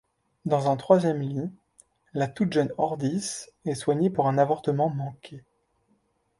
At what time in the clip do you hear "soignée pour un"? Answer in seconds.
3.75-4.39